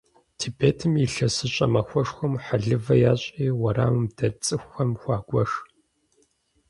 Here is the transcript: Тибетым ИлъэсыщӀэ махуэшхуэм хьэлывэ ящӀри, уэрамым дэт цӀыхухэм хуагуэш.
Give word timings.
Тибетым 0.37 0.93
ИлъэсыщӀэ 1.05 1.67
махуэшхуэм 1.73 2.33
хьэлывэ 2.43 2.95
ящӀри, 3.11 3.47
уэрамым 3.61 4.05
дэт 4.17 4.35
цӀыхухэм 4.45 4.91
хуагуэш. 5.01 5.51